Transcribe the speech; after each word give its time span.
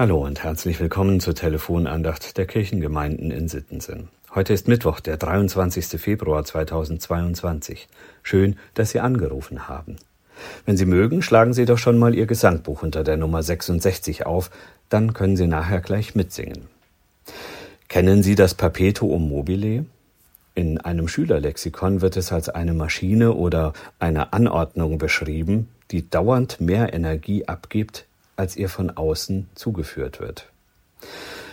Hallo 0.00 0.24
und 0.24 0.42
herzlich 0.42 0.80
willkommen 0.80 1.20
zur 1.20 1.34
Telefonandacht 1.34 2.38
der 2.38 2.46
Kirchengemeinden 2.46 3.30
in 3.30 3.48
Sittensen. 3.48 4.08
Heute 4.34 4.54
ist 4.54 4.66
Mittwoch, 4.66 4.98
der 4.98 5.18
23. 5.18 6.00
Februar 6.00 6.42
2022. 6.42 7.86
Schön, 8.22 8.56
dass 8.72 8.92
Sie 8.92 9.00
angerufen 9.00 9.68
haben. 9.68 9.96
Wenn 10.64 10.78
Sie 10.78 10.86
mögen, 10.86 11.20
schlagen 11.20 11.52
Sie 11.52 11.66
doch 11.66 11.76
schon 11.76 11.98
mal 11.98 12.14
Ihr 12.14 12.24
Gesangbuch 12.24 12.82
unter 12.82 13.04
der 13.04 13.18
Nummer 13.18 13.42
66 13.42 14.24
auf, 14.24 14.50
dann 14.88 15.12
können 15.12 15.36
Sie 15.36 15.46
nachher 15.46 15.82
gleich 15.82 16.14
mitsingen. 16.14 16.68
Kennen 17.88 18.22
Sie 18.22 18.36
das 18.36 18.54
Perpetuum 18.54 19.28
mobile? 19.28 19.84
In 20.54 20.78
einem 20.80 21.08
Schülerlexikon 21.08 22.00
wird 22.00 22.16
es 22.16 22.32
als 22.32 22.48
eine 22.48 22.72
Maschine 22.72 23.34
oder 23.34 23.74
eine 23.98 24.32
Anordnung 24.32 24.96
beschrieben, 24.96 25.68
die 25.90 26.08
dauernd 26.08 26.58
mehr 26.58 26.94
Energie 26.94 27.46
abgibt, 27.48 28.06
als 28.40 28.56
ihr 28.56 28.70
von 28.70 28.90
außen 28.90 29.48
zugeführt 29.54 30.18
wird. 30.18 30.46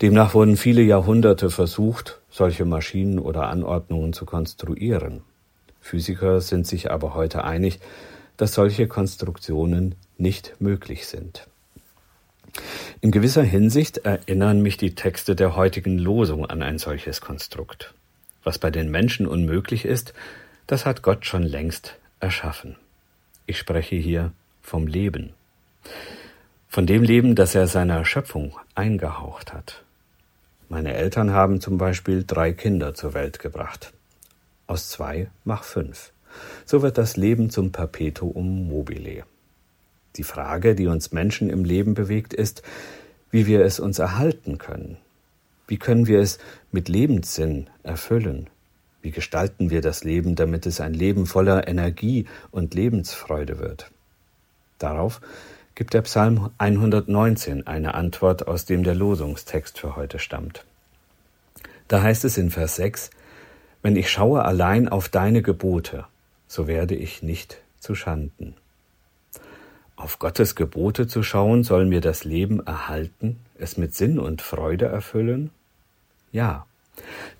Demnach 0.00 0.32
wurden 0.32 0.56
viele 0.56 0.80
Jahrhunderte 0.80 1.50
versucht, 1.50 2.20
solche 2.30 2.64
Maschinen 2.64 3.18
oder 3.18 3.48
Anordnungen 3.48 4.14
zu 4.14 4.24
konstruieren. 4.24 5.20
Physiker 5.82 6.40
sind 6.40 6.66
sich 6.66 6.90
aber 6.90 7.14
heute 7.14 7.44
einig, 7.44 7.80
dass 8.38 8.54
solche 8.54 8.88
Konstruktionen 8.88 9.94
nicht 10.16 10.54
möglich 10.58 11.06
sind. 11.06 11.46
In 13.02 13.10
gewisser 13.10 13.42
Hinsicht 13.42 13.98
erinnern 13.98 14.62
mich 14.62 14.78
die 14.78 14.94
Texte 14.94 15.36
der 15.36 15.56
heutigen 15.56 15.98
Losung 15.98 16.46
an 16.46 16.62
ein 16.62 16.78
solches 16.78 17.20
Konstrukt. 17.20 17.92
Was 18.42 18.58
bei 18.58 18.70
den 18.70 18.90
Menschen 18.90 19.26
unmöglich 19.26 19.84
ist, 19.84 20.14
das 20.66 20.86
hat 20.86 21.02
Gott 21.02 21.26
schon 21.26 21.42
längst 21.42 21.96
erschaffen. 22.20 22.76
Ich 23.44 23.58
spreche 23.58 23.96
hier 23.96 24.32
vom 24.62 24.86
Leben 24.86 25.34
von 26.70 26.86
dem 26.86 27.02
Leben, 27.02 27.34
das 27.34 27.56
er 27.56 27.66
seiner 27.66 28.04
Schöpfung 28.04 28.56
eingehaucht 28.76 29.52
hat. 29.52 29.82
Meine 30.68 30.94
Eltern 30.94 31.32
haben 31.32 31.60
zum 31.60 31.78
Beispiel 31.78 32.22
drei 32.24 32.52
Kinder 32.52 32.94
zur 32.94 33.12
Welt 33.12 33.40
gebracht. 33.40 33.92
Aus 34.68 34.88
zwei 34.88 35.28
mach 35.44 35.64
fünf. 35.64 36.12
So 36.64 36.80
wird 36.80 36.96
das 36.96 37.16
Leben 37.16 37.50
zum 37.50 37.72
Perpetuum 37.72 38.68
mobile. 38.68 39.24
Die 40.14 40.22
Frage, 40.22 40.76
die 40.76 40.86
uns 40.86 41.10
Menschen 41.10 41.50
im 41.50 41.64
Leben 41.64 41.94
bewegt, 41.94 42.32
ist, 42.32 42.62
wie 43.32 43.48
wir 43.48 43.64
es 43.64 43.80
uns 43.80 43.98
erhalten 43.98 44.58
können. 44.58 44.96
Wie 45.66 45.76
können 45.76 46.06
wir 46.06 46.20
es 46.20 46.38
mit 46.70 46.88
Lebenssinn 46.88 47.68
erfüllen? 47.82 48.48
Wie 49.02 49.10
gestalten 49.10 49.70
wir 49.70 49.80
das 49.80 50.04
Leben, 50.04 50.36
damit 50.36 50.66
es 50.66 50.80
ein 50.80 50.94
Leben 50.94 51.26
voller 51.26 51.66
Energie 51.66 52.26
und 52.52 52.74
Lebensfreude 52.74 53.58
wird? 53.58 53.90
Darauf 54.78 55.20
gibt 55.80 55.94
der 55.94 56.02
Psalm 56.02 56.50
119 56.58 57.66
eine 57.66 57.94
Antwort, 57.94 58.46
aus 58.46 58.66
dem 58.66 58.84
der 58.84 58.94
Losungstext 58.94 59.78
für 59.78 59.96
heute 59.96 60.18
stammt. 60.18 60.66
Da 61.88 62.02
heißt 62.02 62.26
es 62.26 62.36
in 62.36 62.50
Vers 62.50 62.76
6, 62.76 63.08
Wenn 63.80 63.96
ich 63.96 64.10
schaue 64.10 64.44
allein 64.44 64.90
auf 64.90 65.08
deine 65.08 65.40
Gebote, 65.40 66.04
so 66.48 66.66
werde 66.66 66.94
ich 66.94 67.22
nicht 67.22 67.62
zu 67.78 67.94
Schanden. 67.94 68.56
Auf 69.96 70.18
Gottes 70.18 70.54
Gebote 70.54 71.06
zu 71.06 71.22
schauen, 71.22 71.64
soll 71.64 71.86
mir 71.86 72.02
das 72.02 72.24
Leben 72.24 72.60
erhalten, 72.66 73.38
es 73.56 73.78
mit 73.78 73.94
Sinn 73.94 74.18
und 74.18 74.42
Freude 74.42 74.84
erfüllen? 74.84 75.48
Ja, 76.30 76.66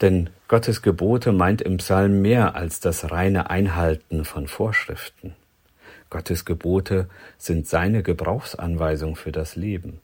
denn 0.00 0.30
Gottes 0.48 0.80
Gebote 0.80 1.32
meint 1.32 1.60
im 1.60 1.76
Psalm 1.76 2.22
mehr 2.22 2.54
als 2.54 2.80
das 2.80 3.10
reine 3.10 3.50
Einhalten 3.50 4.24
von 4.24 4.48
Vorschriften. 4.48 5.34
Gottes 6.10 6.44
Gebote 6.44 7.08
sind 7.38 7.66
seine 7.66 8.02
Gebrauchsanweisung 8.02 9.16
für 9.16 9.32
das 9.32 9.56
Leben. 9.56 10.00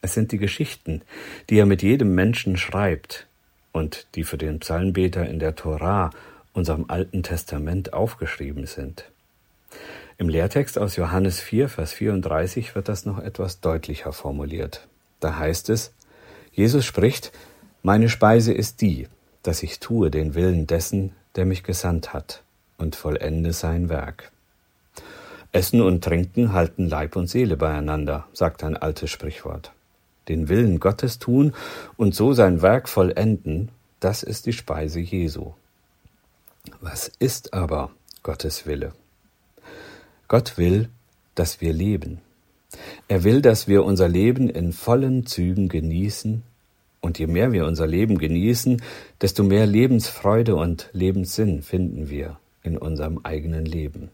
Es 0.00 0.14
sind 0.14 0.32
die 0.32 0.38
Geschichten, 0.38 1.02
die 1.50 1.58
er 1.58 1.66
mit 1.66 1.82
jedem 1.82 2.14
Menschen 2.14 2.56
schreibt 2.56 3.26
und 3.72 4.06
die 4.14 4.22
für 4.24 4.38
den 4.38 4.60
Psalmbeter 4.60 5.26
in 5.26 5.38
der 5.38 5.56
Torah, 5.56 6.10
unserem 6.52 6.84
Alten 6.88 7.22
Testament, 7.22 7.92
aufgeschrieben 7.92 8.66
sind. 8.66 9.10
Im 10.16 10.28
Lehrtext 10.28 10.78
aus 10.78 10.94
Johannes 10.94 11.40
4, 11.40 11.68
Vers 11.68 11.92
34 11.94 12.74
wird 12.76 12.88
das 12.88 13.04
noch 13.04 13.18
etwas 13.18 13.60
deutlicher 13.60 14.12
formuliert. 14.12 14.86
Da 15.18 15.36
heißt 15.36 15.70
es, 15.70 15.92
Jesus 16.52 16.84
spricht, 16.84 17.32
Meine 17.82 18.08
Speise 18.08 18.52
ist 18.52 18.80
die, 18.80 19.08
dass 19.42 19.64
ich 19.64 19.80
tue 19.80 20.10
den 20.10 20.34
Willen 20.34 20.68
dessen, 20.68 21.12
der 21.34 21.46
mich 21.46 21.64
gesandt 21.64 22.12
hat, 22.12 22.42
und 22.78 22.94
vollende 22.94 23.52
sein 23.52 23.88
Werk. 23.88 24.30
Essen 25.54 25.80
und 25.80 26.02
Trinken 26.02 26.52
halten 26.52 26.88
Leib 26.88 27.14
und 27.14 27.28
Seele 27.28 27.56
beieinander, 27.56 28.26
sagt 28.32 28.64
ein 28.64 28.76
altes 28.76 29.10
Sprichwort. 29.10 29.70
Den 30.28 30.48
Willen 30.48 30.80
Gottes 30.80 31.20
tun 31.20 31.54
und 31.96 32.12
so 32.12 32.32
sein 32.32 32.60
Werk 32.60 32.88
vollenden, 32.88 33.68
das 34.00 34.24
ist 34.24 34.46
die 34.46 34.52
Speise 34.52 34.98
Jesu. 34.98 35.52
Was 36.80 37.06
ist 37.20 37.54
aber 37.54 37.92
Gottes 38.24 38.66
Wille? 38.66 38.94
Gott 40.26 40.58
will, 40.58 40.88
dass 41.36 41.60
wir 41.60 41.72
leben. 41.72 42.20
Er 43.06 43.22
will, 43.22 43.40
dass 43.40 43.68
wir 43.68 43.84
unser 43.84 44.08
Leben 44.08 44.50
in 44.50 44.72
vollen 44.72 45.24
Zügen 45.24 45.68
genießen, 45.68 46.42
und 47.00 47.20
je 47.20 47.28
mehr 47.28 47.52
wir 47.52 47.66
unser 47.66 47.86
Leben 47.86 48.18
genießen, 48.18 48.82
desto 49.20 49.44
mehr 49.44 49.66
Lebensfreude 49.66 50.56
und 50.56 50.88
Lebenssinn 50.92 51.62
finden 51.62 52.10
wir 52.10 52.40
in 52.64 52.76
unserem 52.76 53.20
eigenen 53.22 53.66
Leben. 53.66 54.10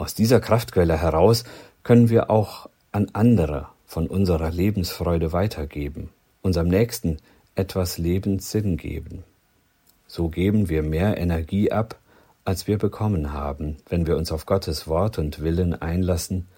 Aus 0.00 0.14
dieser 0.14 0.40
Kraftquelle 0.40 0.96
heraus 0.96 1.44
können 1.82 2.08
wir 2.08 2.30
auch 2.30 2.70
an 2.90 3.10
andere 3.12 3.68
von 3.84 4.06
unserer 4.06 4.50
Lebensfreude 4.50 5.34
weitergeben, 5.34 6.08
unserem 6.40 6.68
Nächsten 6.68 7.18
etwas 7.54 7.98
Lebenssinn 7.98 8.78
geben. 8.78 9.24
So 10.06 10.30
geben 10.30 10.70
wir 10.70 10.82
mehr 10.82 11.18
Energie 11.18 11.70
ab, 11.70 11.98
als 12.46 12.66
wir 12.66 12.78
bekommen 12.78 13.34
haben, 13.34 13.76
wenn 13.90 14.06
wir 14.06 14.16
uns 14.16 14.32
auf 14.32 14.46
Gottes 14.46 14.88
Wort 14.88 15.18
und 15.18 15.42
Willen 15.42 15.74
einlassen 15.74 16.48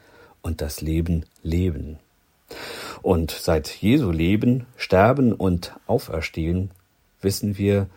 und 0.41 0.61
das 0.61 0.81
Leben 0.81 1.25
leben. 1.43 1.99
Und 3.03 3.33
seit 3.33 3.67
Jesu 3.69 4.13
Leben, 4.13 4.67
Sterben 4.77 5.33
und 5.33 5.75
Auferstehen 5.89 6.71
wissen 7.21 7.59
wir, 7.59 7.89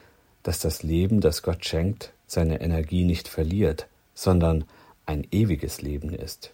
dass 0.41 0.57
das 0.57 0.81
Leben, 0.81 1.21
das 1.21 1.43
Gott 1.43 1.65
schenkt, 1.65 2.13
seine 2.25 2.61
Energie 2.61 3.03
nicht 3.03 3.27
verliert, 3.27 3.85
sondern 4.15 4.65
ein 5.05 5.27
ewiges 5.31 5.81
Leben 5.81 6.13
ist. 6.13 6.51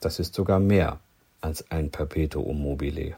Das 0.00 0.18
ist 0.18 0.34
sogar 0.34 0.60
mehr 0.60 1.00
als 1.40 1.70
ein 1.70 1.90
Perpetuum 1.90 2.60
mobile. 2.60 3.14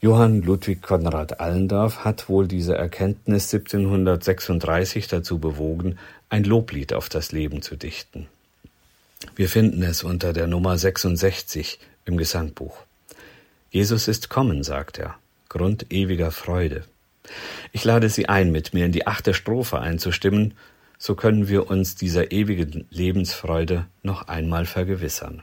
Johann 0.00 0.42
Ludwig 0.42 0.82
Konrad 0.82 1.40
Allendorf 1.40 2.04
hat 2.04 2.28
wohl 2.28 2.46
diese 2.46 2.76
Erkenntnis 2.76 3.52
1736 3.52 5.08
dazu 5.08 5.38
bewogen, 5.38 5.98
ein 6.28 6.44
Loblied 6.44 6.92
auf 6.92 7.08
das 7.08 7.32
Leben 7.32 7.62
zu 7.62 7.76
dichten. 7.76 8.28
Wir 9.34 9.48
finden 9.48 9.82
es 9.82 10.04
unter 10.04 10.32
der 10.32 10.46
Nummer 10.46 10.76
66 10.76 11.78
im 12.04 12.18
Gesangbuch. 12.18 12.76
Jesus 13.70 14.06
ist 14.08 14.28
kommen, 14.28 14.62
sagt 14.62 14.98
er, 14.98 15.16
Grund 15.48 15.90
ewiger 15.90 16.30
Freude. 16.30 16.84
Ich 17.72 17.84
lade 17.84 18.08
Sie 18.08 18.28
ein, 18.28 18.52
mit 18.52 18.74
mir 18.74 18.86
in 18.86 18.92
die 18.92 19.06
achte 19.06 19.34
Strophe 19.34 19.80
einzustimmen 19.80 20.54
so 20.98 21.14
können 21.14 21.48
wir 21.48 21.70
uns 21.70 21.94
dieser 21.94 22.32
ewigen 22.32 22.86
Lebensfreude 22.90 23.86
noch 24.02 24.28
einmal 24.28 24.66
vergewissern. 24.66 25.42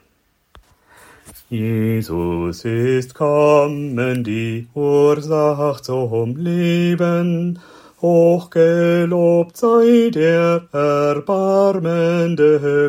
Jesus 1.49 2.65
ist 2.65 3.13
kommen, 3.13 4.23
die 4.23 4.67
Ursache 4.73 5.81
zum 5.81 6.37
Leben. 6.37 7.59
Hochgelobt 8.01 9.55
sei 9.55 10.09
der 10.13 10.67
erbarmende 10.73 11.31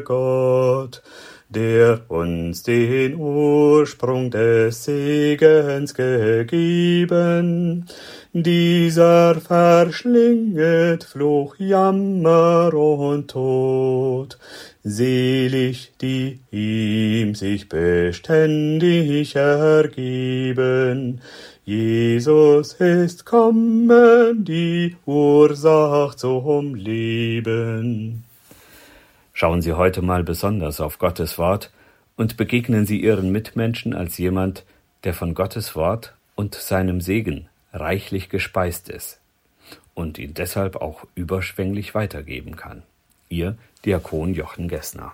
Gott, 0.04 1.02
der 1.54 2.00
uns 2.08 2.62
den 2.62 3.14
Ursprung 3.16 4.30
des 4.30 4.84
Segens 4.84 5.94
gegeben 5.94 7.86
dieser 8.36 9.36
verschlinget 9.36 11.04
Fluch, 11.04 11.54
Jammer 11.56 12.74
und 12.74 13.30
Tod. 13.30 14.36
Selig, 14.82 15.92
die 16.00 16.40
ihm 16.50 17.36
sich 17.36 17.68
beständig 17.68 19.36
ergeben. 19.36 21.20
Jesus 21.64 22.74
ist 22.74 23.24
kommen, 23.24 24.44
die 24.44 24.96
Ursach 25.06 26.16
zum 26.16 26.74
Leben. 26.74 28.24
Schauen 29.36 29.62
Sie 29.62 29.72
heute 29.72 30.00
mal 30.00 30.22
besonders 30.22 30.80
auf 30.80 30.98
Gottes 30.98 31.38
Wort 31.38 31.72
und 32.16 32.36
begegnen 32.36 32.86
Sie 32.86 33.00
Ihren 33.00 33.32
Mitmenschen 33.32 33.92
als 33.92 34.16
jemand, 34.16 34.64
der 35.02 35.12
von 35.12 35.34
Gottes 35.34 35.74
Wort 35.74 36.14
und 36.36 36.54
seinem 36.54 37.00
Segen 37.00 37.48
reichlich 37.72 38.28
gespeist 38.28 38.88
ist 38.88 39.20
und 39.92 40.18
ihn 40.18 40.34
deshalb 40.34 40.76
auch 40.76 41.04
überschwänglich 41.16 41.96
weitergeben 41.96 42.54
kann. 42.54 42.84
Ihr 43.28 43.56
Diakon 43.84 44.34
Jochen 44.34 44.68
Gessner. 44.68 45.12